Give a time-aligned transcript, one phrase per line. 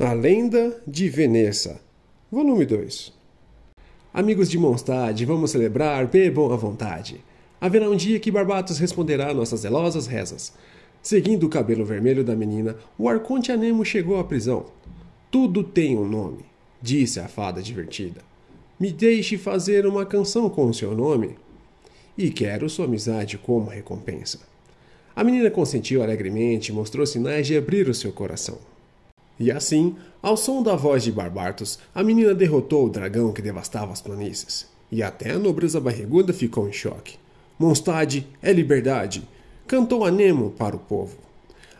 [0.00, 1.78] A Lenda de Veneza,
[2.30, 3.12] volume 2.
[4.12, 7.22] Amigos de Mondstadt, vamos celebrar, bebam à vontade.
[7.60, 10.54] Haverá um dia que Barbatos responderá a nossas zelosas rezas.
[11.02, 14.64] Seguindo o cabelo vermelho da menina, o arconte Anemo chegou à prisão.
[15.30, 16.46] Tudo tem um nome,
[16.80, 18.22] disse a fada divertida.
[18.80, 21.36] Me deixe fazer uma canção com o seu nome.
[22.16, 24.40] E quero sua amizade como recompensa.
[25.14, 28.58] A menina consentiu alegremente e mostrou sinais de abrir o seu coração.
[29.42, 33.92] E assim, ao som da voz de Barbartos, a menina derrotou o dragão que devastava
[33.92, 34.68] as planícies.
[34.88, 37.16] E até a nobreza barriguda ficou em choque.
[37.58, 39.28] Mondstadt é liberdade!
[39.66, 41.16] cantou Anemo para o povo.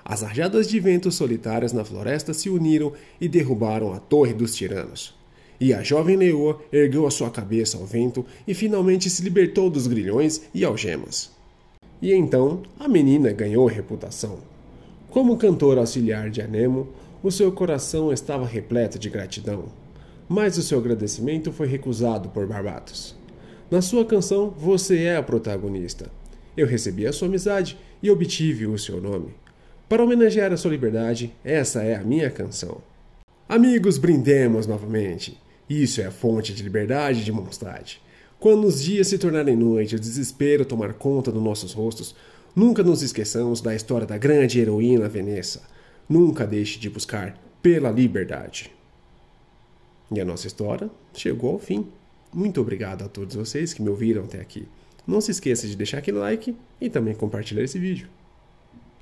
[0.04, 5.14] As rajadas de vento solitárias na floresta se uniram e derrubaram a torre dos tiranos.
[5.60, 9.86] E a jovem leoa ergueu a sua cabeça ao vento e finalmente se libertou dos
[9.86, 11.30] grilhões e algemas.
[12.00, 14.38] E então a menina ganhou reputação.
[15.10, 16.88] Como cantora auxiliar de Anemo,
[17.22, 19.66] o seu coração estava repleto de gratidão.
[20.28, 23.14] Mas o seu agradecimento foi recusado por Barbatos.
[23.70, 26.10] Na sua canção, você é a protagonista.
[26.56, 29.34] Eu recebi a sua amizade e obtive o seu nome.
[29.88, 32.78] Para homenagear a sua liberdade, essa é a minha canção.
[33.48, 35.38] Amigos, brindemos novamente.
[35.70, 38.02] Isso é a fonte de liberdade de Mondstadt.
[38.40, 42.16] Quando os dias se tornarem noite e o desespero tomar conta dos nossos rostos,
[42.56, 45.60] nunca nos esqueçamos da história da grande heroína Veneza.
[46.12, 48.70] Nunca deixe de buscar pela liberdade.
[50.14, 51.86] E a nossa história chegou ao fim.
[52.30, 54.68] Muito obrigado a todos vocês que me ouviram até aqui.
[55.06, 58.08] Não se esqueça de deixar aquele like e também compartilhar esse vídeo.